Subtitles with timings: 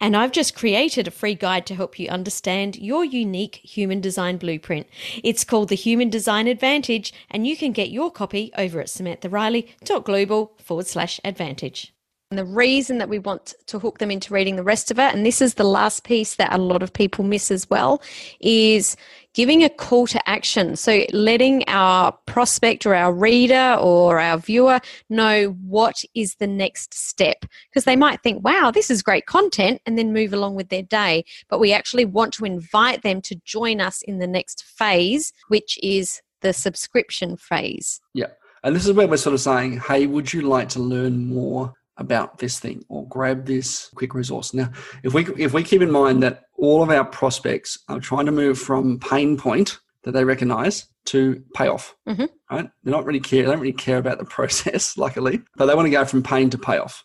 [0.00, 4.36] And I've just created a free guide to help you understand your unique human design
[4.36, 4.88] blueprint.
[5.22, 10.54] It's called the Human Design Advantage, and you can get your copy over at samanthariley.global
[10.58, 11.94] forward slash advantage.
[12.32, 15.12] And the reason that we want to hook them into reading the rest of it,
[15.14, 18.00] and this is the last piece that a lot of people miss as well,
[18.40, 18.96] is
[19.34, 20.74] giving a call to action.
[20.76, 26.94] So letting our prospect or our reader or our viewer know what is the next
[26.94, 27.44] step.
[27.68, 30.80] Because they might think, wow, this is great content, and then move along with their
[30.80, 31.26] day.
[31.50, 35.78] But we actually want to invite them to join us in the next phase, which
[35.82, 38.00] is the subscription phase.
[38.14, 38.28] Yeah.
[38.64, 41.74] And this is where we're sort of saying, hey, would you like to learn more
[42.02, 44.52] about this thing or grab this quick resource.
[44.52, 44.70] Now,
[45.02, 48.32] if we if we keep in mind that all of our prospects are trying to
[48.32, 52.26] move from pain point that they recognize to payoff, mm-hmm.
[52.50, 52.70] right?
[52.82, 53.42] They're not really care.
[53.42, 56.50] They don't really care about the process, luckily, but they want to go from pain
[56.50, 57.04] to payoff.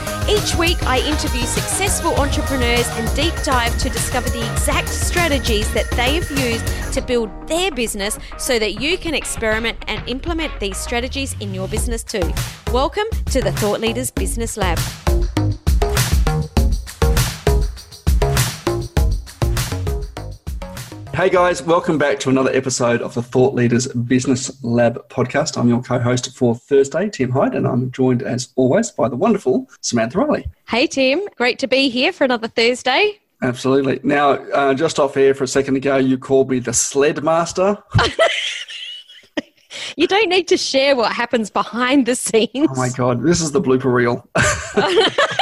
[0.29, 5.89] Each week, I interview successful entrepreneurs and deep dive to discover the exact strategies that
[5.91, 10.77] they have used to build their business so that you can experiment and implement these
[10.77, 12.31] strategies in your business too.
[12.71, 14.79] Welcome to the Thought Leaders Business Lab.
[21.21, 25.55] Hey guys, welcome back to another episode of the Thought Leaders Business Lab podcast.
[25.55, 29.15] I'm your co host for Thursday, Tim Hyde, and I'm joined as always by the
[29.15, 30.47] wonderful Samantha Riley.
[30.67, 33.19] Hey Tim, great to be here for another Thursday.
[33.43, 33.99] Absolutely.
[34.01, 37.77] Now, uh, just off air for a second ago, you called me the sled master.
[39.95, 42.49] you don't need to share what happens behind the scenes.
[42.55, 44.27] Oh my God, this is the blooper reel.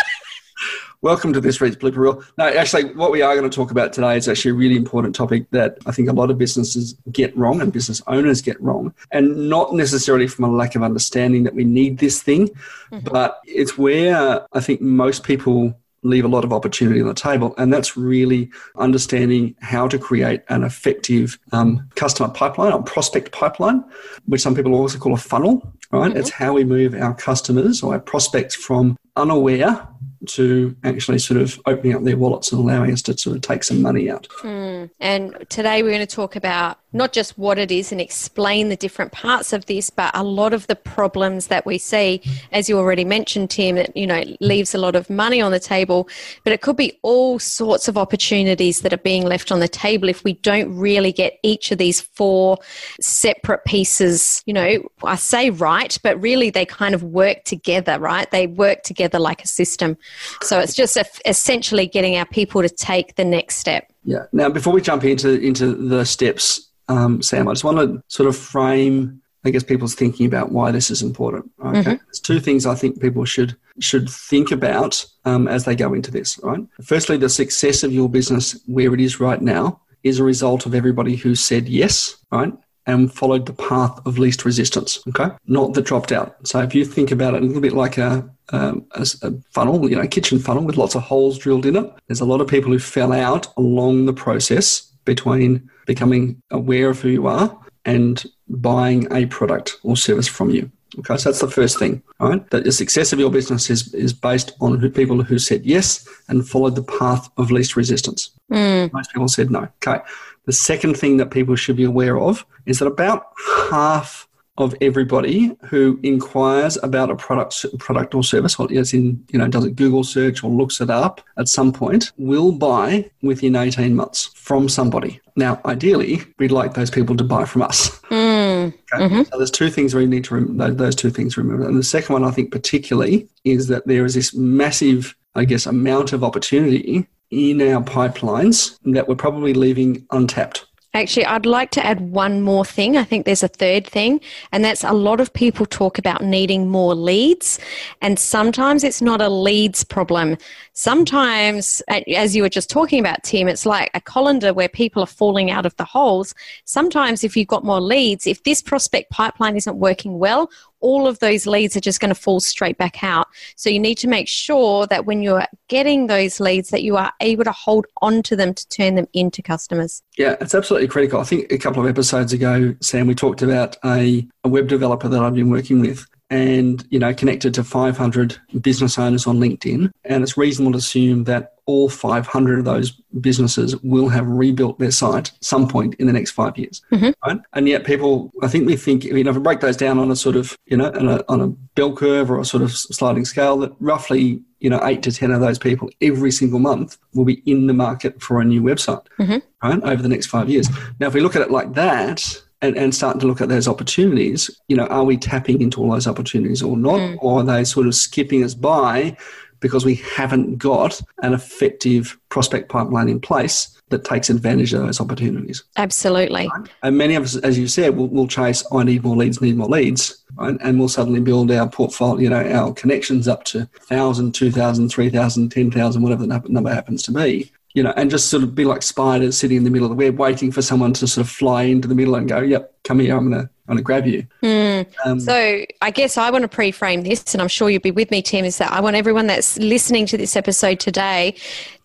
[1.02, 2.24] Welcome to this week's Blooper Reel.
[2.38, 5.16] No, actually, what we are going to talk about today is actually a really important
[5.16, 8.94] topic that I think a lot of businesses get wrong and business owners get wrong.
[9.12, 13.00] And not necessarily from a lack of understanding that we need this thing, mm-hmm.
[13.00, 15.74] but it's where I think most people
[16.04, 17.56] leave a lot of opportunity on the table.
[17.58, 23.86] And that's really understanding how to create an effective um, customer pipeline or prospect pipeline,
[24.26, 26.10] which some people also call a funnel, right?
[26.10, 26.20] Mm-hmm.
[26.20, 29.88] It's how we move our customers or our prospects from unaware
[30.28, 33.64] to actually sort of opening up their wallets and allowing us to sort of take
[33.64, 34.28] some money out.
[34.42, 34.90] Mm.
[35.00, 38.76] And today we're going to talk about not just what it is and explain the
[38.76, 42.78] different parts of this, but a lot of the problems that we see, as you
[42.78, 46.10] already mentioned, Tim, that you know leaves a lot of money on the table,
[46.44, 50.10] but it could be all sorts of opportunities that are being left on the table
[50.10, 52.58] if we don't really get each of these four
[53.00, 54.42] separate pieces.
[54.46, 58.30] You know, I say right, but really they kind of work together, right?
[58.32, 59.98] They work together like a system.
[60.42, 63.92] So it's just essentially getting our people to take the next step.
[64.06, 64.26] Yeah.
[64.32, 68.28] Now, before we jump into into the steps um, Sam, I just want to sort
[68.28, 71.50] of frame, I guess, people's thinking about why this is important.
[71.64, 71.90] Okay, mm-hmm.
[71.90, 76.12] there's two things I think people should should think about um, as they go into
[76.12, 76.40] this.
[76.44, 76.60] Right.
[76.84, 80.74] Firstly, the success of your business where it is right now is a result of
[80.74, 82.18] everybody who said yes.
[82.32, 82.54] Right.
[82.86, 85.36] And followed the path of least resistance, okay?
[85.46, 86.36] Not the dropped out.
[86.48, 89.88] So if you think about it a little bit like a, um, a, a, funnel,
[89.88, 91.94] you know, kitchen funnel with lots of holes drilled in it.
[92.08, 97.02] There's a lot of people who fell out along the process between becoming aware of
[97.02, 97.50] who you are
[97.84, 100.70] and buying a product or service from you.
[101.00, 102.48] Okay, so that's the first thing, right?
[102.52, 106.08] That the success of your business is, is based on who, people who said yes
[106.28, 108.30] and followed the path of least resistance.
[108.52, 108.94] Mm.
[108.94, 109.68] Most people said no.
[109.82, 110.00] Okay.
[110.46, 113.34] The second thing that people should be aware of is that about
[113.72, 114.28] half
[114.60, 119.48] of everybody who inquires about a product, product or service, or as in, you know,
[119.48, 123.96] does a Google search or looks it up at some point, will buy within 18
[123.96, 125.20] months from somebody.
[125.36, 127.90] Now, ideally, we'd like those people to buy from us.
[128.10, 128.74] Mm.
[128.94, 129.24] Okay?
[129.24, 130.72] So there's two things we need to remember.
[130.72, 131.68] Those two things remember.
[131.68, 135.66] And the second one, I think, particularly, is that there is this massive, I guess,
[135.66, 140.66] amount of opportunity in our pipelines that we're probably leaving untapped.
[140.96, 142.98] Actually, I'd like to add one more thing.
[142.98, 144.20] I think there's a third thing,
[144.52, 147.60] and that's a lot of people talk about needing more leads,
[148.02, 150.36] and sometimes it's not a leads problem.
[150.80, 155.08] Sometimes, as you were just talking about, Tim, it's like a colander where people are
[155.08, 156.34] falling out of the holes.
[156.64, 160.50] Sometimes, if you've got more leads, if this prospect pipeline isn't working well,
[160.80, 163.28] all of those leads are just going to fall straight back out.
[163.58, 167.12] So you need to make sure that when you're getting those leads that you are
[167.20, 170.02] able to hold on to them to turn them into customers.
[170.18, 171.20] Yeah, it's absolutely critical.
[171.20, 175.10] I think a couple of episodes ago, Sam, we talked about a, a web developer
[175.10, 179.92] that I've been working with and you know connected to 500 business owners on linkedin
[180.06, 182.90] and it's reasonable to assume that all 500 of those
[183.22, 186.82] businesses will have rebuilt their site some point in the next five years.
[186.92, 187.12] Mm-hmm.
[187.24, 187.40] Right?
[187.54, 190.10] And yet, people, I think we think, you know, if we break those down on
[190.10, 192.72] a sort of, you know, on a, on a bell curve or a sort of
[192.72, 196.98] sliding scale, that roughly, you know, eight to 10 of those people every single month
[197.14, 199.38] will be in the market for a new website, mm-hmm.
[199.68, 200.68] right, over the next five years.
[201.00, 203.68] Now, if we look at it like that, and, and starting to look at those
[203.68, 207.00] opportunities, you know, are we tapping into all those opportunities or not?
[207.00, 207.18] Mm.
[207.22, 209.16] Or are they sort of skipping us by
[209.60, 215.02] because we haven't got an effective prospect pipeline in place that takes advantage of those
[215.02, 215.64] opportunities.
[215.78, 216.48] Absolutely.
[216.48, 216.70] Right?
[216.84, 219.58] And many of us, as you said, will will chase, I need more leads, need
[219.58, 220.56] more leads, right?
[220.62, 225.50] and we'll suddenly build our portfolio, you know, our connections up to 1,000, 2,000, 3,000,
[225.50, 227.52] 10,000, whatever the number happens to be.
[227.74, 230.04] You know, and just sort of be like spiders sitting in the middle of the
[230.04, 233.00] web, waiting for someone to sort of fly into the middle and go, "Yep, come
[233.00, 234.26] here, I'm to want to grab you.
[234.44, 234.88] Mm.
[235.06, 238.12] Um, so I guess I want to pre-frame this, and I'm sure you'll be with
[238.12, 238.46] me, Tim.
[238.46, 241.36] Is that I want everyone that's listening to this episode today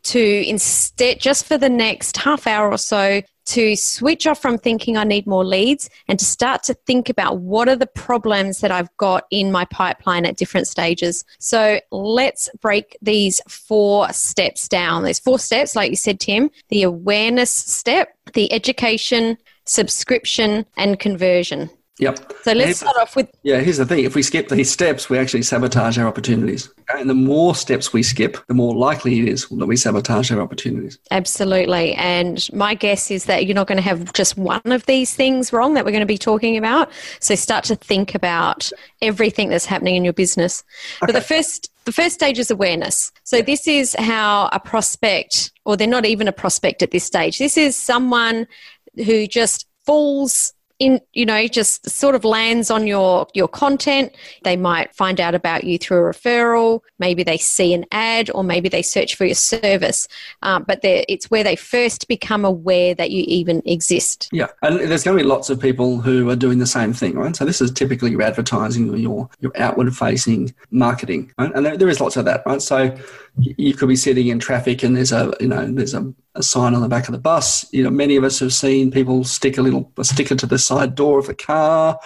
[0.04, 4.96] to instead, just for the next half hour or so, to switch off from thinking
[4.96, 8.70] I need more leads and to start to think about what are the problems that
[8.70, 11.24] I've got in my pipeline at different stages.
[11.38, 15.02] So let's break these four steps down.
[15.04, 21.70] There's four steps, like you said, Tim the awareness step, the education, subscription, and conversion.
[21.98, 22.32] Yep.
[22.42, 23.30] So let's start off with.
[23.44, 24.04] Yeah, here's the thing.
[24.04, 26.68] If we skip these steps, we actually sabotage our opportunities.
[26.90, 27.00] Okay?
[27.00, 30.40] And the more steps we skip, the more likely it is that we sabotage our
[30.40, 30.98] opportunities.
[31.12, 31.94] Absolutely.
[31.94, 35.52] And my guess is that you're not going to have just one of these things
[35.52, 36.90] wrong that we're going to be talking about.
[37.20, 40.64] So start to think about everything that's happening in your business.
[40.96, 41.12] Okay.
[41.12, 43.12] But the first the first stage is awareness.
[43.24, 47.38] So this is how a prospect, or they're not even a prospect at this stage.
[47.38, 48.46] This is someone
[48.96, 54.14] who just falls in you know just sort of lands on your your content.
[54.42, 56.80] They might find out about you through a referral.
[56.98, 60.08] Maybe they see an ad or maybe they search for your service.
[60.42, 64.28] Um, but it's where they first become aware that you even exist.
[64.32, 67.14] Yeah and there's going to be lots of people who are doing the same thing
[67.14, 67.36] right?
[67.36, 71.52] So this is typically your advertising or your your outward facing marketing right?
[71.54, 72.60] And there, there is lots of that right?
[72.60, 72.96] So
[73.36, 76.74] you could be sitting in traffic and there's a you know there's a, a, sign
[76.74, 77.66] on the back of the bus.
[77.72, 80.58] You know many of us have seen people stick a little a sticker to the
[80.64, 81.98] side door of the car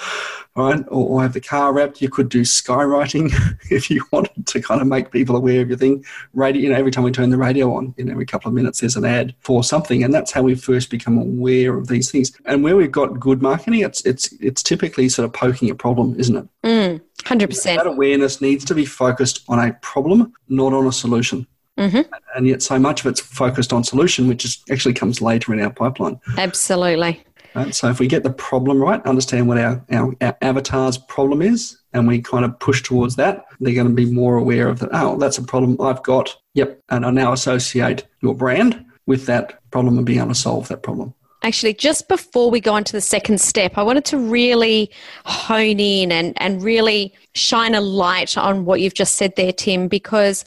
[0.56, 3.32] right or, or have the car wrapped you could do skywriting
[3.70, 6.76] if you wanted to kind of make people aware of your thing radio you know
[6.76, 9.04] every time we turn the radio on you know every couple of minutes there's an
[9.04, 12.76] ad for something and that's how we first become aware of these things and where
[12.76, 16.48] we've got good marketing it's it's it's typically sort of poking a problem isn't it
[16.64, 17.00] mm.
[17.24, 17.76] 100%.
[17.76, 21.46] That awareness needs to be focused on a problem, not on a solution.
[21.76, 22.12] Mm-hmm.
[22.34, 25.60] And yet, so much of it's focused on solution, which is, actually comes later in
[25.60, 26.20] our pipeline.
[26.36, 27.22] Absolutely.
[27.54, 27.74] Right?
[27.74, 31.78] So, if we get the problem right, understand what our, our, our avatar's problem is,
[31.92, 34.90] and we kind of push towards that, they're going to be more aware of that.
[34.92, 36.36] Oh, that's a problem I've got.
[36.54, 36.80] Yep.
[36.90, 40.82] And I now associate your brand with that problem and being able to solve that
[40.82, 41.14] problem.
[41.42, 44.90] Actually, just before we go on to the second step, I wanted to really
[45.24, 49.86] hone in and, and really shine a light on what you've just said there, Tim,
[49.86, 50.44] because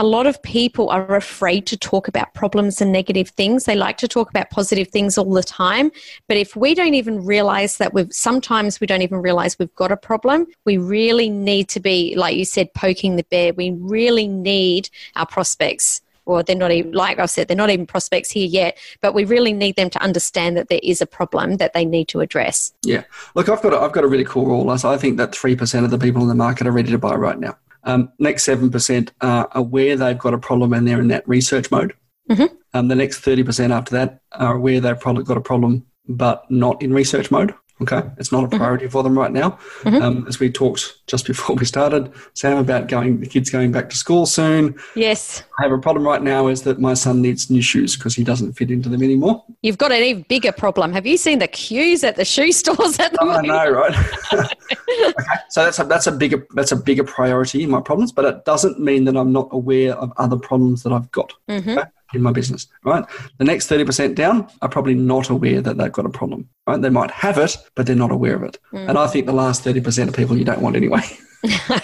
[0.00, 3.64] a lot of people are afraid to talk about problems and negative things.
[3.64, 5.90] They like to talk about positive things all the time.
[6.26, 9.92] But if we don't even realize that we've sometimes we don't even realize we've got
[9.92, 13.52] a problem, we really need to be, like you said, poking the bear.
[13.52, 17.86] We really need our prospects or they're not even, like I've said, they're not even
[17.86, 21.58] prospects here yet, but we really need them to understand that there is a problem
[21.58, 22.72] that they need to address.
[22.86, 23.04] Yeah.
[23.34, 24.70] Look, I've got a, I've got a really cool rule.
[24.70, 27.38] I think that 3% of the people in the market are ready to buy right
[27.38, 27.58] now.
[27.84, 31.94] Um, next 7% are aware they've got a problem and they're in that research mode.
[32.28, 32.54] Mm-hmm.
[32.74, 36.82] Um, the next 30% after that are aware they've probably got a problem but not
[36.82, 37.54] in research mode.
[37.82, 38.58] Okay, it's not a mm-hmm.
[38.58, 39.58] priority for them right now.
[39.82, 40.02] Mm-hmm.
[40.02, 43.90] Um, as we talked just before we started, Sam, about going the kids going back
[43.90, 44.78] to school soon.
[44.94, 45.42] Yes.
[45.58, 48.24] I have a problem right now is that my son needs new shoes because he
[48.24, 49.44] doesn't fit into them anymore.
[49.62, 50.92] You've got an even bigger problem.
[50.92, 53.48] Have you seen the queues at the shoe stores at the oh, I moment?
[53.48, 53.94] know, right?
[54.32, 58.24] okay, so that's a that's a bigger that's a bigger priority in my problems, but
[58.24, 61.70] it doesn't mean that I'm not aware of other problems that I've got mm-hmm.
[61.70, 62.66] okay, in my business.
[62.84, 63.04] Right,
[63.38, 66.48] the next thirty percent down are probably not aware that they've got a problem.
[66.66, 68.58] Right, they might have it, but they're not aware of it.
[68.72, 68.90] Mm.
[68.90, 71.02] And I think the last thirty percent of people you don't want anyway.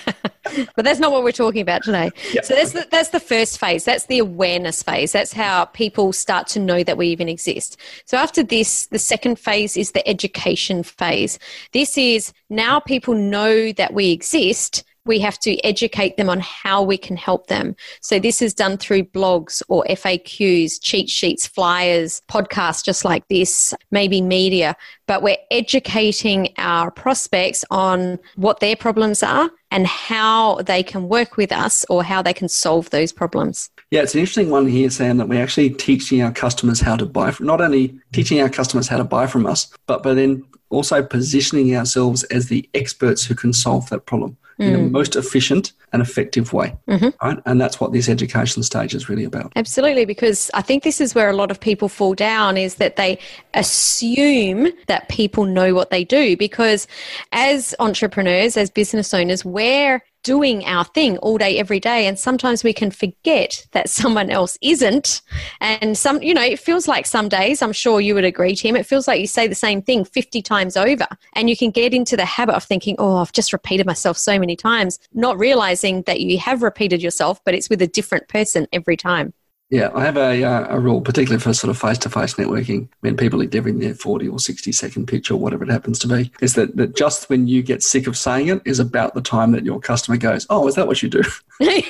[0.75, 2.11] But that's not what we're talking about today.
[2.33, 3.85] Yeah, so that's the, that's the first phase.
[3.85, 5.13] That's the awareness phase.
[5.13, 7.77] That's how people start to know that we even exist.
[8.05, 11.39] So after this, the second phase is the education phase.
[11.73, 14.85] This is now people know that we exist.
[15.07, 17.77] We have to educate them on how we can help them.
[18.01, 23.73] So this is done through blogs or FAQs, cheat sheets, flyers, podcasts just like this,
[23.91, 30.83] maybe media, but we're educating our prospects on what their problems are and how they
[30.83, 33.71] can work with us or how they can solve those problems.
[33.91, 37.07] Yeah, it's an interesting one here, Sam, that we're actually teaching our customers how to
[37.07, 40.45] buy from, not only teaching our customers how to buy from us, but, but then
[40.71, 44.91] also positioning ourselves as the experts who can solve that problem in the mm.
[44.91, 46.75] most efficient and effective way.
[46.89, 47.09] Mm-hmm.
[47.23, 47.39] Right?
[47.45, 49.53] And that's what this education stage is really about.
[49.57, 52.97] Absolutely, because I think this is where a lot of people fall down is that
[52.97, 53.19] they
[53.55, 56.37] assume that people know what they do.
[56.37, 56.87] Because
[57.33, 62.09] as entrepreneurs, as business owners, we're doing our thing all day, every day.
[62.09, 65.23] And sometimes we can forget that someone else isn't.
[65.61, 68.75] And some, you know, it feels like some days, I'm sure you would agree, Tim,
[68.75, 71.07] it feels like you say the same thing 50 times over.
[71.35, 74.37] And you can get into the habit of thinking, oh, I've just repeated myself so
[74.37, 78.67] many times, not realizing that you have repeated yourself, but it's with a different person
[78.73, 79.33] every time.
[79.69, 82.89] Yeah, I have a, uh, a rule, particularly for sort of face to face networking,
[83.01, 86.09] when people are giving their 40 or 60 second pitch or whatever it happens to
[86.09, 89.21] be, is that, that just when you get sick of saying it is about the
[89.21, 91.23] time that your customer goes, Oh, is that what you do?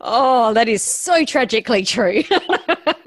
[0.00, 2.22] oh, that is so tragically true.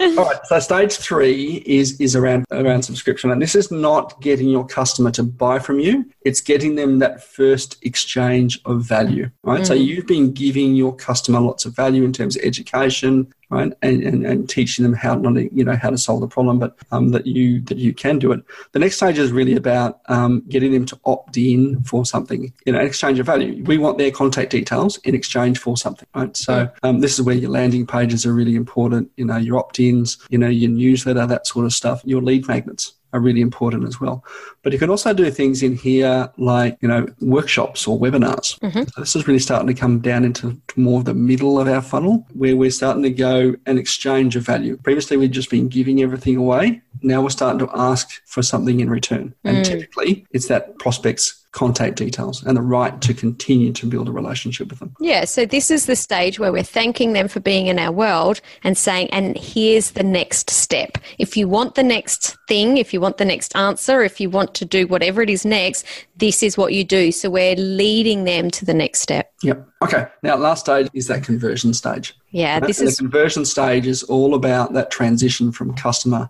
[0.00, 0.38] All right.
[0.44, 5.10] So stage three is is around around subscription, and this is not getting your customer
[5.12, 6.04] to buy from you.
[6.22, 9.30] It's getting them that first exchange of value.
[9.42, 9.66] Right.
[9.66, 14.02] So you've been giving your customer lots of value in terms of education, right, and
[14.02, 16.76] and, and teaching them how not to, you know how to solve the problem, but
[16.90, 18.42] um, that you that you can do it.
[18.72, 22.52] The next stage is really about um, getting them to opt in for something.
[22.66, 23.62] You know, exchange of value.
[23.64, 26.08] We want their contact details in exchange for something.
[26.14, 26.36] Right.
[26.36, 28.87] So um, this is where your landing pages are really important.
[29.16, 30.18] You know, your opt-ins.
[30.30, 32.02] You know, your newsletter, that sort of stuff.
[32.04, 34.22] Your lead magnets are really important as well.
[34.62, 38.58] But you can also do things in here like, you know, workshops or webinars.
[38.60, 38.82] Mm-hmm.
[38.82, 41.80] So this is really starting to come down into more of the middle of our
[41.80, 44.76] funnel where we're starting to go an exchange of value.
[44.76, 46.82] Previously, we've just been giving everything away.
[47.00, 49.34] Now we're starting to ask for something in return.
[49.44, 49.64] And mm.
[49.64, 54.68] typically, it's that prospect's contact details and the right to continue to build a relationship
[54.68, 54.94] with them.
[55.00, 58.40] Yeah, so this is the stage where we're thanking them for being in our world
[58.62, 60.98] and saying, and here's the next step.
[61.18, 64.54] If you want the next thing, if you want the next answer, if you want
[64.54, 65.86] to do whatever it is next,
[66.16, 67.12] this is what you do.
[67.12, 69.32] So we're leading them to the next step.
[69.42, 69.66] Yep.
[69.82, 70.06] Okay.
[70.22, 72.14] Now, last stage is that conversion stage.
[72.30, 76.28] Yeah, this And is the conversion stage is all about that transition from customer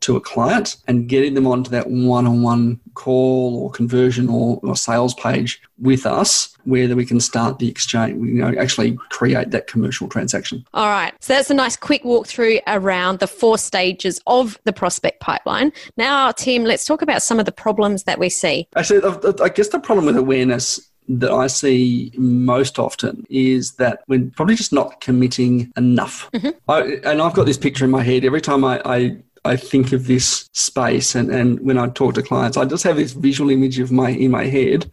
[0.00, 5.14] to a client and getting them onto that one-on-one call or conversion or, or sales
[5.14, 10.08] page with us where we can start the exchange you know actually create that commercial
[10.08, 11.12] transaction All right.
[11.20, 15.72] So that's a nice quick walkthrough around the four stages of the prospect pipeline.
[15.96, 18.68] Now, Tim, let's talk about some of the problems that we see.
[18.76, 19.00] actually
[19.42, 24.54] i guess the problem with awareness that I see most often is that we're probably
[24.54, 26.30] just not committing enough.
[26.32, 26.50] Mm-hmm.
[26.68, 29.92] I, and I've got this picture in my head every time I, I I think
[29.92, 33.50] of this space and, and when I talk to clients, I just have this visual
[33.50, 34.90] image of my in my head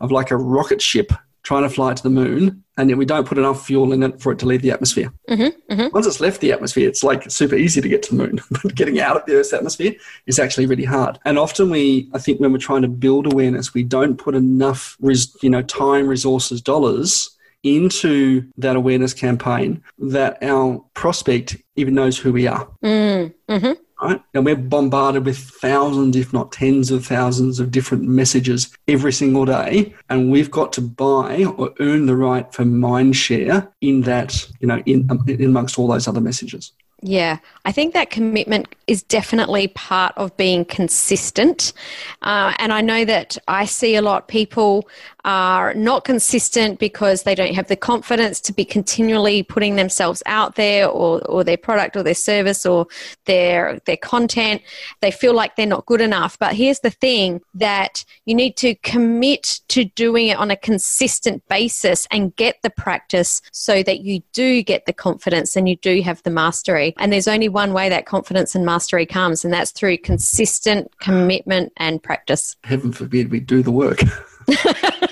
[0.00, 1.12] of like a rocket ship
[1.46, 4.20] trying to fly to the moon and then we don't put enough fuel in it
[4.20, 5.12] for it to leave the atmosphere.
[5.28, 5.86] Mm-hmm, mm-hmm.
[5.92, 8.74] Once it's left the atmosphere, it's like super easy to get to the moon, but
[8.74, 9.94] getting out of the Earth's atmosphere
[10.26, 11.20] is actually really hard.
[11.24, 14.96] And often we, I think, when we're trying to build awareness, we don't put enough,
[15.00, 17.30] res, you know, time, resources, dollars
[17.62, 22.68] into that awareness campaign that our prospect even knows who we are.
[22.84, 23.72] Mm, mm-hmm.
[24.02, 24.20] Right?
[24.34, 29.46] And we're bombarded with thousands, if not tens of thousands of different messages every single
[29.46, 29.94] day.
[30.10, 34.66] And we've got to buy or earn the right for mind share in that, you
[34.66, 36.72] know, in, um, in amongst all those other messages.
[37.02, 41.74] Yeah, I think that commitment is definitely part of being consistent.
[42.22, 44.88] Uh, and I know that I see a lot of people
[45.26, 50.54] are not consistent because they don't have the confidence to be continually putting themselves out
[50.54, 52.86] there or, or their product or their service or
[53.24, 54.62] their their content.
[55.00, 56.38] They feel like they're not good enough.
[56.38, 61.46] But here's the thing that you need to commit to doing it on a consistent
[61.48, 66.02] basis and get the practice so that you do get the confidence and you do
[66.02, 66.94] have the mastery.
[66.98, 71.72] And there's only one way that confidence and mastery comes, and that's through consistent commitment
[71.78, 72.56] and practice.
[72.62, 74.00] Heaven forbid we do the work.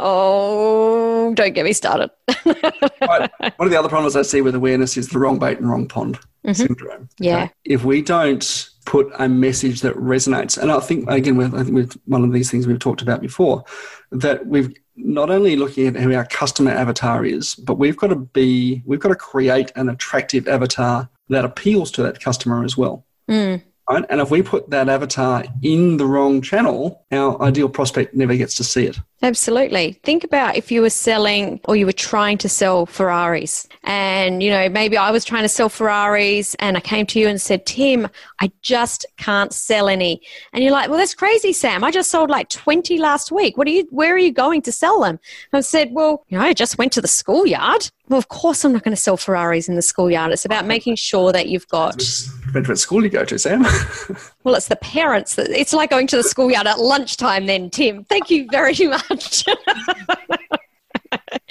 [0.00, 2.10] oh, don't get me started.
[2.44, 3.30] right.
[3.56, 5.86] One of the other problems I see with awareness is the wrong bait and wrong
[5.86, 6.52] pond mm-hmm.
[6.52, 7.08] syndrome.
[7.18, 7.44] Yeah.
[7.44, 7.52] Okay?
[7.64, 11.74] If we don't put a message that resonates, and I think again, with, I think
[11.74, 13.64] with one of these things we've talked about before,
[14.10, 18.16] that we've not only looking at who our customer avatar is, but we've got to
[18.16, 23.04] be, we've got to create an attractive avatar that appeals to that customer as well.
[23.28, 23.62] Mm.
[23.90, 24.04] Right?
[24.08, 28.54] And if we put that avatar in the wrong channel, our ideal prospect never gets
[28.56, 28.96] to see it.
[29.22, 29.94] Absolutely.
[30.04, 33.66] Think about if you were selling or you were trying to sell Ferraris.
[33.82, 37.26] And, you know, maybe I was trying to sell Ferraris and I came to you
[37.26, 38.08] and said, Tim,
[38.40, 40.22] I just can't sell any.
[40.52, 41.82] And you're like, well, that's crazy, Sam.
[41.82, 43.58] I just sold like 20 last week.
[43.58, 45.18] What are you, where are you going to sell them?
[45.52, 47.90] And I said, well, you know, I just went to the schoolyard.
[48.10, 50.32] Well, of course, I'm not going to sell Ferraris in the schoolyard.
[50.32, 51.96] It's about making sure that you've got.
[52.44, 53.62] Depends what school you go to, Sam.
[54.42, 55.36] well, it's the parents.
[55.36, 58.02] That, it's like going to the schoolyard at lunchtime, then, Tim.
[58.02, 59.44] Thank you very much.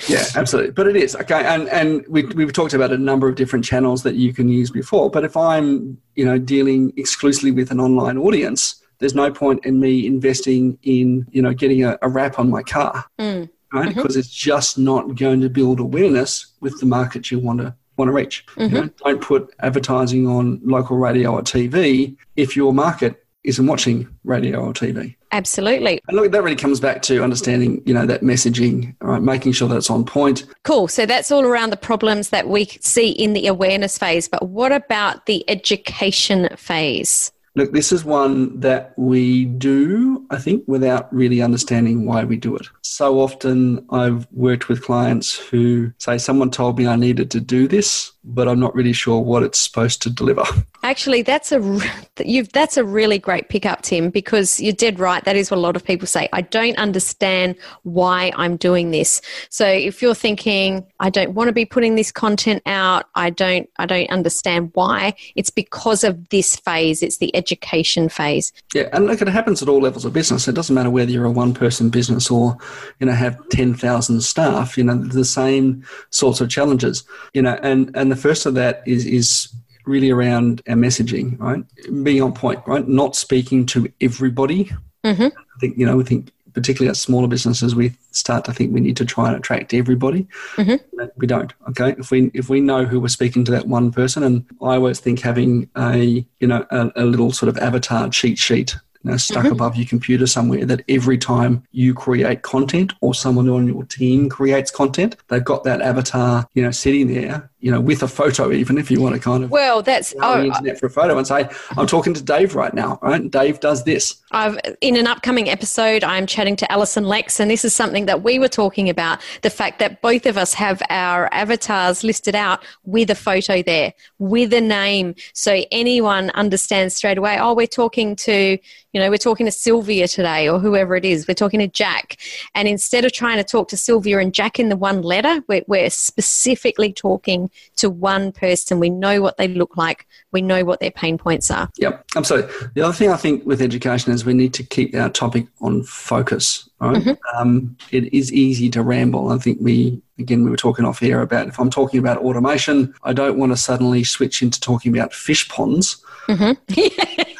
[0.10, 0.72] yeah, absolutely.
[0.72, 4.04] But it is okay, and and we we've talked about a number of different channels
[4.04, 5.10] that you can use before.
[5.10, 9.80] But if I'm you know dealing exclusively with an online audience, there's no point in
[9.80, 13.06] me investing in you know getting a, a wrap on my car.
[13.18, 13.90] Mm right?
[13.90, 14.02] Mm-hmm.
[14.02, 18.10] Because it's just not going to build awareness with the market you want to want
[18.10, 18.46] to reach.
[18.56, 18.76] Mm-hmm.
[18.76, 24.08] You know, don't put advertising on local radio or TV if your market isn't watching
[24.24, 25.16] radio or TV.
[25.32, 26.00] Absolutely.
[26.08, 29.22] And look, that really comes back to understanding, you know, that messaging, right?
[29.22, 30.46] Making sure that it's on point.
[30.64, 30.88] Cool.
[30.88, 34.28] So that's all around the problems that we see in the awareness phase.
[34.28, 37.32] But what about the education phase?
[37.60, 42.56] Look, this is one that we do, I think, without really understanding why we do
[42.56, 42.70] it.
[42.84, 47.68] So often I've worked with clients who say, Someone told me I needed to do
[47.68, 50.44] this, but I'm not really sure what it's supposed to deliver.
[50.84, 51.80] Actually, that's a
[52.24, 55.24] you've that's a really great pickup, Tim, because you're dead right.
[55.26, 56.30] That is what a lot of people say.
[56.32, 59.22] I don't understand why I'm doing this.
[59.50, 63.70] So if you're thinking, I don't want to be putting this content out, I don't
[63.78, 65.16] I don't understand why.
[65.36, 67.04] It's because of this phase.
[67.04, 68.54] It's the education phase.
[68.74, 70.48] Yeah, and look, it happens at all levels of business.
[70.48, 72.58] It doesn't matter whether you're a one person business or
[73.00, 74.78] you know have ten thousand staff.
[74.78, 77.04] You know the same sorts of challenges.
[77.34, 79.54] You know, and and the first of that is is
[79.86, 81.64] really around our messaging, right?
[82.04, 82.88] Being on point, right?
[82.88, 84.72] Not speaking to everybody.
[85.04, 85.24] Mm-hmm.
[85.24, 88.82] I think you know we think particularly as smaller businesses, we start to think we
[88.82, 90.28] need to try and attract everybody.
[90.56, 91.06] Mm-hmm.
[91.18, 91.54] We don't.
[91.70, 94.76] Okay, if we if we know who we're speaking to that one person, and I
[94.76, 99.12] always think having a you know a, a little sort of avatar cheat sheet you
[99.12, 99.54] know, stuck mm-hmm.
[99.54, 104.28] above your computer somewhere that every time you create content or someone on your team
[104.28, 108.54] creates content, they've got that avatar, you know, sitting there you know, with a photo,
[108.54, 111.18] even if you want to kind of well, that's oh, the internet for a photo
[111.18, 113.30] and say, "I'm talking to Dave right now." Right?
[113.30, 114.22] Dave does this.
[114.32, 118.24] I've in an upcoming episode, I'm chatting to Alison Lex, and this is something that
[118.24, 122.64] we were talking about: the fact that both of us have our avatars listed out
[122.86, 127.38] with a photo there, with a name, so anyone understands straight away.
[127.40, 128.58] Oh, we're talking to,
[128.94, 131.28] you know, we're talking to Sylvia today, or whoever it is.
[131.28, 132.18] We're talking to Jack,
[132.56, 135.64] and instead of trying to talk to Sylvia and Jack in the one letter, we're,
[135.68, 138.80] we're specifically talking to one person.
[138.80, 140.08] We know what they look like.
[140.32, 141.70] We know what their pain points are.
[141.78, 142.54] Yep, absolutely.
[142.76, 145.84] The other thing I think with education is we need to keep our topic on
[145.84, 146.70] focus.
[146.80, 146.98] Right?
[146.98, 147.38] Mm-hmm.
[147.38, 149.32] Um, it is easy to ramble.
[149.32, 152.94] I think we again we were talking off here about if I'm talking about automation,
[153.04, 156.04] I don't want to suddenly switch into talking about fish ponds.
[156.28, 157.34] Mm-hmm.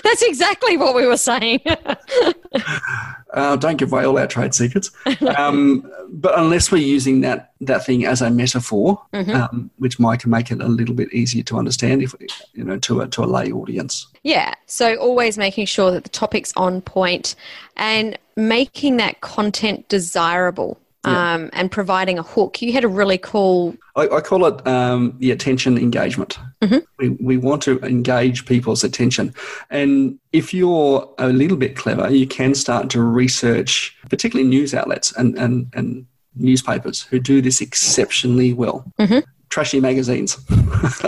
[0.04, 1.60] That's exactly what we were saying.
[3.34, 4.90] uh, don't give away all our trade secrets.
[5.36, 9.30] Um, but unless we're using that that thing as a metaphor, mm-hmm.
[9.30, 12.14] um, which might make it a little bit easier to understand, if
[12.54, 14.06] you know, to a to a lay audience.
[14.22, 14.54] Yeah.
[14.66, 17.34] So always making sure that the topic's on point
[17.76, 22.60] and making that content desirable um, and providing a hook.
[22.60, 23.76] You had a really cool.
[23.96, 26.38] I, I call it um, the attention engagement.
[26.60, 26.78] Mm-hmm.
[26.98, 29.34] We, we want to engage people's attention.
[29.70, 35.12] And if you're a little bit clever, you can start to research, particularly news outlets
[35.16, 38.84] and, and, and newspapers who do this exceptionally well.
[38.98, 39.20] Mm-hmm.
[39.48, 40.36] Trashy magazines.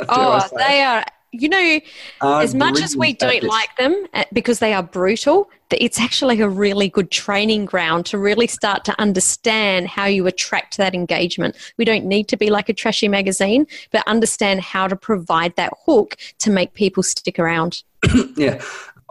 [0.08, 1.80] oh, they are you know,
[2.22, 5.48] as much as we don't like them uh, because they are brutal,
[5.82, 10.76] it's actually a really good training ground to really start to understand how you attract
[10.76, 11.56] that engagement.
[11.76, 15.72] We don't need to be like a trashy magazine, but understand how to provide that
[15.86, 17.82] hook to make people stick around.
[18.36, 18.62] yeah.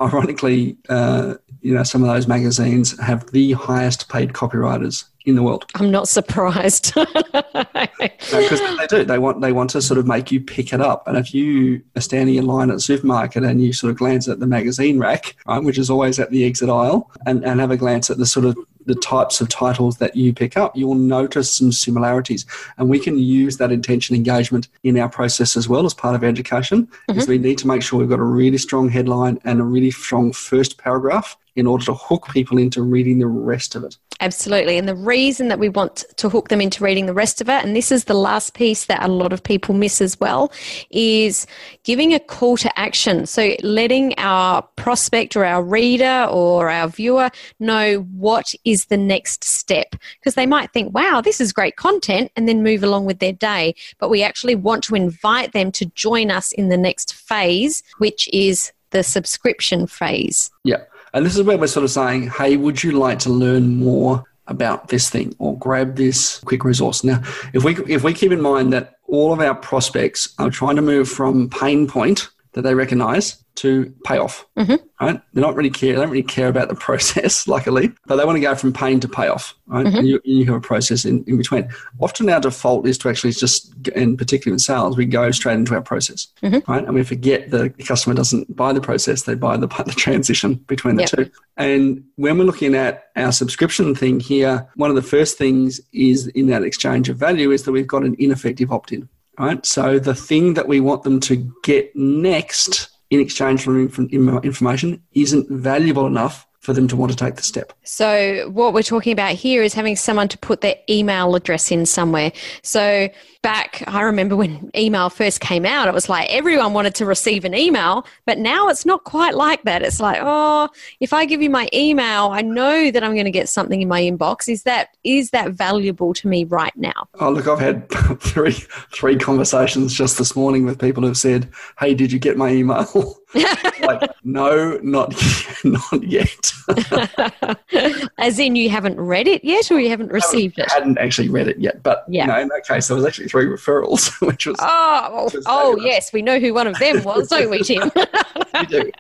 [0.02, 5.44] Ironically, uh, you know, some of those magazines have the highest paid copywriters in the
[5.44, 5.66] world.
[5.76, 6.94] I'm not surprised.
[6.94, 7.12] Because
[8.32, 9.04] no, they do.
[9.04, 11.08] They want they want to sort of make you pick it up.
[11.08, 14.28] And if you are standing in line at the supermarket and you sort of glance
[14.28, 17.72] at the magazine rack, right, which is always at the exit aisle, and, and have
[17.72, 20.88] a glance at the sort of the types of titles that you pick up, you
[20.88, 22.46] will notice some similarities.
[22.78, 26.24] And we can use that intention engagement in our process as well as part of
[26.24, 26.88] education.
[27.08, 27.20] Mm-hmm.
[27.20, 29.92] Is we need to make sure we've got a really strong headline and a really
[29.92, 33.98] strong first paragraph in order to hook people into reading the rest of it.
[34.22, 34.78] Absolutely.
[34.78, 37.64] And the reason that we want to hook them into reading the rest of it,
[37.64, 40.52] and this is the last piece that a lot of people miss as well,
[40.90, 41.48] is
[41.84, 43.26] giving a call to action.
[43.26, 49.46] So letting our prospect or our reader or our viewer know what is the next
[49.46, 49.96] step.
[50.20, 53.34] Because they might think, wow, this is great content, and then move along with their
[53.34, 53.74] day.
[54.00, 58.28] But we actually want to invite them to join us in the next phase, which
[58.34, 60.50] is the subscription phase.
[60.64, 60.84] Yeah.
[61.14, 64.24] And this is where we're sort of saying, hey, would you like to learn more
[64.48, 67.04] about this thing or grab this quick resource?
[67.04, 67.22] Now,
[67.54, 70.82] if we if we keep in mind that all of our prospects are trying to
[70.82, 74.48] move from pain point that they recognize to payoff.
[74.58, 74.76] Mm-hmm.
[75.06, 75.22] Right?
[75.34, 75.94] They're not really care.
[75.94, 79.00] They don't really care about the process, luckily, but they want to go from pain
[79.02, 79.54] to payoff.
[79.68, 79.86] Right?
[79.86, 80.06] Mm-hmm.
[80.06, 81.70] You, you, have a process in, in between.
[82.00, 85.76] Often our default is to actually just, and particularly in sales, we go straight into
[85.76, 86.72] our process, mm-hmm.
[86.72, 86.84] right?
[86.84, 90.96] And we forget the customer doesn't buy the process; they buy the the transition between
[90.96, 91.10] the yep.
[91.10, 91.32] two.
[91.58, 96.28] And when we're looking at our subscription thing here, one of the first things is
[96.28, 99.10] in that exchange of value is that we've got an ineffective opt-in.
[99.40, 99.66] Right.
[99.66, 105.50] So the thing that we want them to get next in exchange for information isn't
[105.50, 107.74] valuable enough for them to want to take the step.
[107.84, 111.86] So, what we're talking about here is having someone to put their email address in
[111.86, 112.32] somewhere.
[112.64, 113.10] So,
[113.42, 117.46] back, I remember when email first came out, it was like everyone wanted to receive
[117.46, 119.82] an email, but now it's not quite like that.
[119.82, 120.68] It's like, oh,
[121.00, 123.88] if I give you my email, I know that I'm going to get something in
[123.88, 124.50] my inbox.
[124.50, 127.08] Is that is that valuable to me right now?
[127.20, 128.58] Oh, look, I've had three
[128.94, 133.16] three conversations just this morning with people who've said, "Hey, did you get my email?"
[133.82, 135.14] like, no, not
[135.64, 136.52] not yet.
[138.18, 140.72] As in, you haven't read it yet, or you haven't received I it?
[140.72, 142.24] I hadn't actually read it yet, but yeah.
[142.24, 145.46] You know, in that case, there was actually three referrals, which was oh, which was
[145.48, 147.92] oh yes, we know who one of them was, don't we, Tim?
[147.96, 148.92] we do,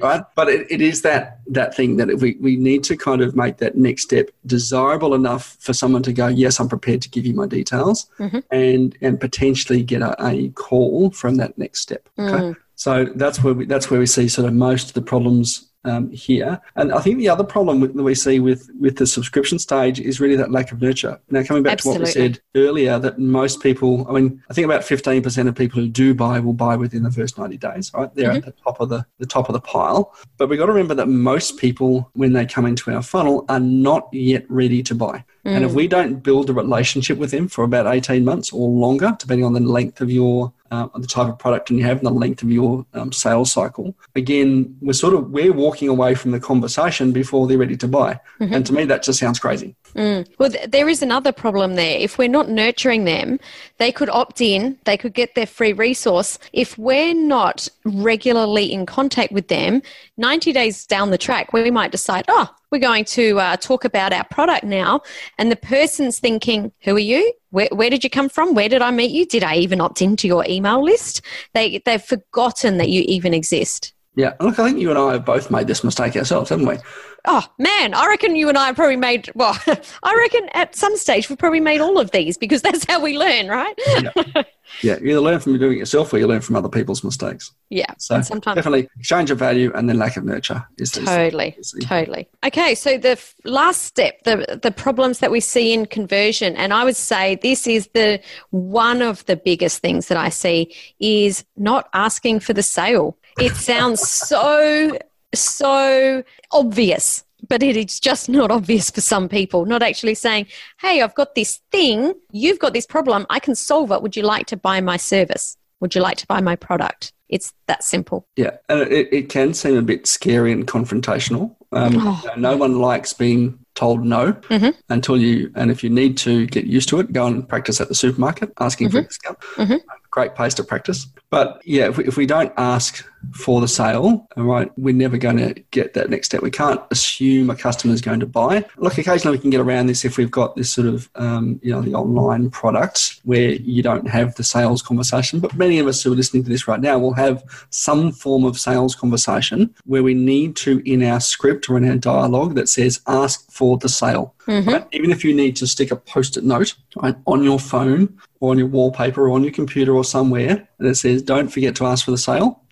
[0.00, 0.22] right?
[0.36, 3.56] But it, it is that that thing that we we need to kind of make
[3.56, 7.34] that next step desirable enough for someone to go, yes, I'm prepared to give you
[7.34, 8.38] my details, mm-hmm.
[8.52, 12.08] and and potentially get a, a, call from that next step.
[12.18, 12.32] Okay.
[12.32, 12.56] Mm.
[12.82, 16.10] So that's where we, that's where we see sort of most of the problems um,
[16.10, 16.60] here.
[16.74, 20.18] And I think the other problem that we see with, with the subscription stage is
[20.18, 21.20] really that lack of nurture.
[21.30, 22.12] Now, coming back Absolutely.
[22.12, 25.54] to what we said earlier, that most people, I mean, I think about 15% of
[25.54, 28.12] people who do buy will buy within the first 90 days, right?
[28.16, 28.38] They're mm-hmm.
[28.38, 30.12] at the top of the, the top of the pile.
[30.38, 33.60] But we've got to remember that most people, when they come into our funnel, are
[33.60, 35.24] not yet ready to buy.
[35.44, 35.52] Mm.
[35.52, 35.74] And if mm.
[35.74, 39.52] we don't build a relationship with them for about 18 months or longer, depending on
[39.52, 42.42] the length of your uh, the type of product and you have and the length
[42.42, 43.94] of your um, sales cycle.
[44.16, 48.18] Again, we're sort of we're walking away from the conversation before they're ready to buy,
[48.40, 48.54] mm-hmm.
[48.54, 49.76] and to me that just sounds crazy.
[49.94, 50.26] Mm.
[50.38, 51.98] Well, th- there is another problem there.
[51.98, 53.38] If we're not nurturing them,
[53.76, 56.38] they could opt in, they could get their free resource.
[56.54, 59.82] If we're not regularly in contact with them,
[60.16, 64.12] 90 days down the track, we might decide, oh, we're going to uh, talk about
[64.12, 65.02] our product now.
[65.38, 67.32] And the person's thinking, who are you?
[67.50, 68.54] Where, where, did you come from?
[68.54, 69.26] Where did I meet you?
[69.26, 71.20] Did I even opt into your email list?
[71.52, 73.92] They, they've forgotten that you even exist.
[74.14, 76.76] Yeah, look, I think you and I have both made this mistake ourselves, haven't we?
[77.24, 79.30] Oh man, I reckon you and I have probably made.
[79.34, 79.56] Well,
[80.02, 83.16] I reckon at some stage we've probably made all of these because that's how we
[83.16, 83.74] learn, right?
[83.86, 84.42] yeah.
[84.82, 87.52] yeah, you either learn from doing it yourself or you learn from other people's mistakes.
[87.70, 91.74] Yeah, so sometimes definitely exchange of value and then lack of nurture is totally, is
[91.82, 92.28] totally.
[92.44, 96.74] Okay, so the f- last step, the the problems that we see in conversion, and
[96.74, 98.20] I would say this is the
[98.50, 103.16] one of the biggest things that I see is not asking for the sale.
[103.38, 104.98] It sounds so
[105.34, 109.64] so obvious, but it is just not obvious for some people.
[109.64, 110.46] Not actually saying,
[110.80, 114.02] hey, I've got this thing, you've got this problem, I can solve it.
[114.02, 115.56] Would you like to buy my service?
[115.80, 117.12] Would you like to buy my product?
[117.28, 118.26] It's that simple.
[118.36, 121.56] Yeah, and it, it can seem a bit scary and confrontational.
[121.72, 122.22] Um, oh.
[122.36, 124.78] No one likes being told no mm-hmm.
[124.90, 127.88] until you, and if you need to get used to it, go and practice at
[127.88, 128.98] the supermarket asking mm-hmm.
[128.98, 129.40] for a discount.
[129.40, 129.76] Mm-hmm.
[130.12, 131.06] Great place to practice.
[131.30, 135.16] But yeah, if we, if we don't ask for the sale, all right, we're never
[135.16, 136.42] going to get that next step.
[136.42, 138.66] We can't assume a customer is going to buy.
[138.76, 141.72] Look, occasionally we can get around this if we've got this sort of, um, you
[141.72, 145.40] know, the online products where you don't have the sales conversation.
[145.40, 148.44] But many of us who are listening to this right now will have some form
[148.44, 152.68] of sales conversation where we need to, in our script or in our dialogue, that
[152.68, 154.34] says ask for the sale.
[154.46, 154.68] Mm-hmm.
[154.68, 154.86] Right?
[154.92, 158.50] Even if you need to stick a post it note right, on your phone or
[158.50, 162.04] on your wallpaper or on your computer or somewhere that says don't forget to ask
[162.04, 162.62] for the sale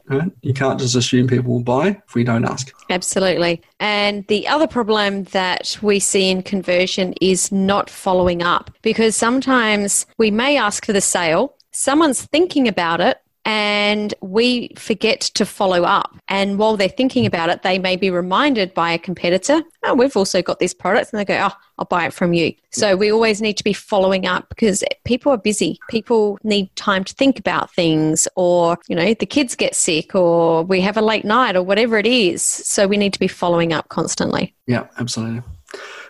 [0.43, 2.73] You can't just assume people will buy if we don't ask.
[2.91, 3.63] Absolutely.
[3.79, 10.07] And the other problem that we see in conversion is not following up because sometimes
[10.19, 15.83] we may ask for the sale, someone's thinking about it, and we forget to follow
[15.83, 16.15] up.
[16.29, 20.17] And while they're thinking about it, they may be reminded by a competitor, oh, we've
[20.17, 22.53] also got this product, and they go, oh, I'll buy it from you.
[22.71, 25.79] So we always need to be following up because people are busy.
[25.89, 30.63] People need time to think about things, or, you know, the kids get sick, or
[30.63, 32.43] we have a late night, or whatever it is.
[32.43, 34.55] So we need to be following up constantly.
[34.67, 35.43] Yeah, absolutely.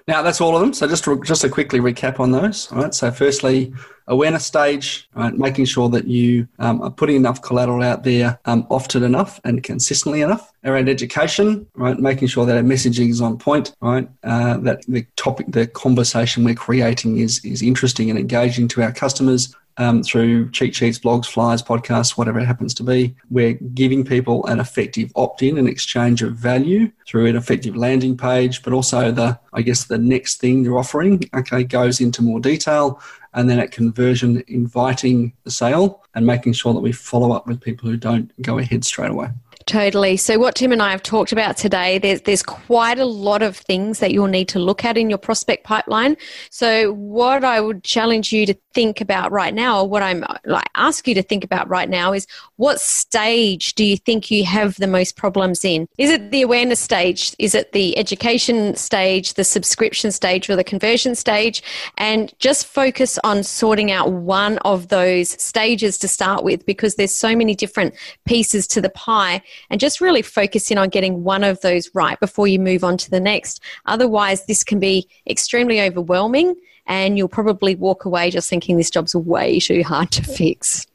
[0.08, 0.72] Now that's all of them.
[0.72, 2.72] So just just to quickly recap on those.
[2.72, 2.94] All right.
[2.94, 3.72] So firstly,
[4.10, 8.66] awareness stage, right, making sure that you um, are putting enough collateral out there um,
[8.68, 10.52] often enough and consistently enough.
[10.64, 15.06] Around education, right, making sure that our messaging is on point, right, uh, that the
[15.16, 19.54] topic, the conversation we're creating is is interesting and engaging to our customers.
[19.76, 23.14] Um, through cheat sheets, blogs, flyers, podcasts, whatever it happens to be.
[23.30, 28.62] We're giving people an effective opt-in and exchange of value through an effective landing page,
[28.62, 33.00] but also the, I guess, the next thing you're offering, okay, goes into more detail
[33.34, 37.60] and then at conversion, inviting the sale and making sure that we follow up with
[37.60, 39.28] people who don't go ahead straight away.
[39.66, 40.16] Totally.
[40.16, 43.56] So, what Tim and I have talked about today, there's, there's quite a lot of
[43.56, 46.16] things that you'll need to look at in your prospect pipeline.
[46.50, 50.68] So, what I would challenge you to think about right now, or what I'm like
[50.74, 54.76] ask you to think about right now, is what stage do you think you have
[54.76, 55.86] the most problems in?
[55.98, 57.36] Is it the awareness stage?
[57.38, 61.62] Is it the education stage, the subscription stage, or the conversion stage?
[61.98, 67.14] And just focus on sorting out one of those stages to start with, because there's
[67.14, 67.94] so many different
[68.24, 72.18] pieces to the pie and just really focus in on getting one of those right
[72.20, 73.60] before you move on to the next.
[73.86, 76.54] Otherwise, this can be extremely overwhelming
[76.86, 80.86] and you'll probably walk away just thinking this job's way too hard to fix.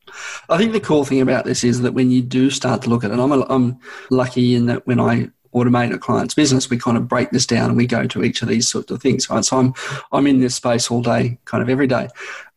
[0.50, 3.04] I think the cool thing about this is that when you do start to look
[3.04, 6.78] at it, I'm, a, I'm lucky in that when I automate a client's business, we
[6.78, 9.30] kind of break this down and we go to each of these sorts of things,
[9.30, 9.44] right?
[9.44, 9.74] So I'm,
[10.12, 12.10] I'm in this space all day, kind of every day.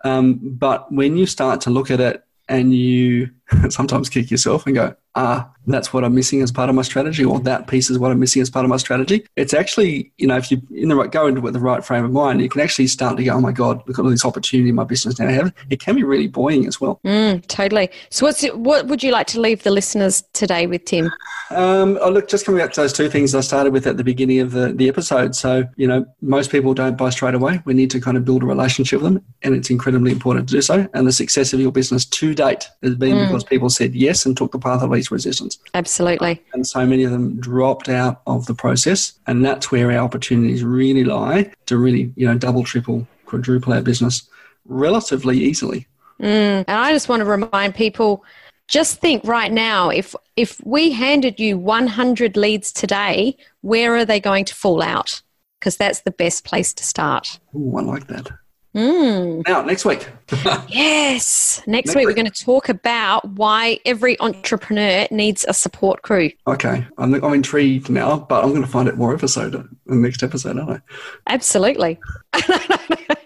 [0.05, 3.31] Um, but when you start to look at it and you
[3.71, 7.25] sometimes kick yourself and go, ah, that's what I'm missing as part of my strategy,
[7.25, 9.27] or that piece is what I'm missing as part of my strategy.
[9.37, 11.85] It's actually, you know, if you in the right go into it with the right
[11.85, 14.11] frame of mind, you can actually start to go, oh my god, look at all
[14.11, 15.29] this opportunity in my business now.
[15.29, 17.01] I have it can be really buoying as well.
[17.05, 17.91] Mm, totally.
[18.11, 21.11] So, what's it, what would you like to leave the listeners today with, Tim?
[21.51, 24.05] Um, oh, look, just coming back to those two things I started with at the
[24.05, 25.35] beginning of the, the episode.
[25.35, 27.63] So, you know, most people don't buy straight away.
[27.65, 30.55] We need to kind of build a relationship with them, and it's incredibly important to
[30.55, 30.89] do so.
[30.95, 33.29] And the success of your business to date has been mm.
[33.39, 35.59] Because people said yes and took the path of least resistance.
[35.75, 36.43] Absolutely.
[36.53, 39.19] And so many of them dropped out of the process.
[39.27, 43.83] And that's where our opportunities really lie to really, you know, double, triple, quadruple our
[43.83, 44.29] business
[44.65, 45.87] relatively easily.
[46.21, 46.65] Mm.
[46.67, 48.25] And I just want to remind people
[48.67, 54.21] just think right now if if we handed you 100 leads today, where are they
[54.21, 55.23] going to fall out?
[55.59, 57.39] Because that's the best place to start.
[57.55, 58.29] Oh, I like that.
[58.75, 59.47] Mm.
[59.49, 60.09] Now, next week.
[60.69, 61.63] yes.
[61.67, 66.03] Next, next week, week, we're going to talk about why every entrepreneur needs a support
[66.03, 66.31] crew.
[66.47, 66.87] Okay.
[66.99, 70.23] I'm, I'm intrigued now, but I'm going to find out more episode in the next
[70.23, 70.81] episode, aren't I?
[71.27, 71.99] Absolutely.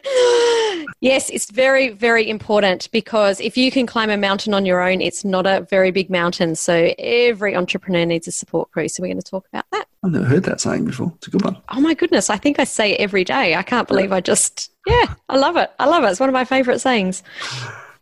[1.02, 5.02] yes, it's very, very important because if you can climb a mountain on your own,
[5.02, 6.54] it's not a very big mountain.
[6.54, 8.88] So every entrepreneur needs a support crew.
[8.88, 9.86] So we're going to talk about that.
[10.02, 11.12] I've never heard that saying before.
[11.16, 11.58] It's a good one.
[11.68, 12.30] Oh my goodness.
[12.30, 13.54] I think I say it every day.
[13.54, 14.12] I can't believe.
[14.12, 15.70] I just, yeah, I love it.
[15.78, 16.08] I love it.
[16.08, 17.22] It's one of my favorite sayings.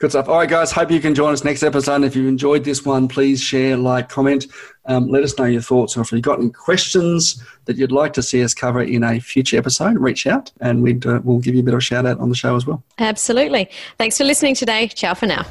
[0.01, 0.31] Good stuff.
[0.31, 0.73] All right, guys.
[0.73, 1.97] Hope you can join us next episode.
[1.97, 4.47] And if you've enjoyed this one, please share, like, comment.
[4.87, 5.95] Um, let us know your thoughts.
[5.95, 9.21] Or if you've got any questions that you'd like to see us cover in a
[9.21, 12.07] future episode, reach out and we'd, uh, we'll give you a bit of a shout
[12.07, 12.83] out on the show as well.
[12.99, 13.69] Absolutely.
[13.99, 14.89] Thanks for listening today.
[14.89, 15.43] Ciao for now.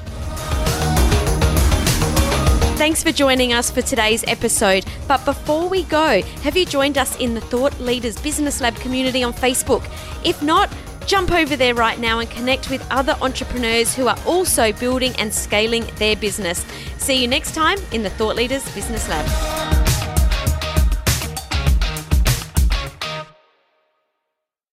[2.76, 4.84] Thanks for joining us for today's episode.
[5.08, 9.22] But before we go, have you joined us in the Thought Leaders Business Lab community
[9.22, 9.88] on Facebook?
[10.26, 10.74] If not,
[11.10, 15.34] jump over there right now and connect with other entrepreneurs who are also building and
[15.34, 16.64] scaling their business.
[17.00, 19.79] See you next time in the Thought Leaders Business Lab.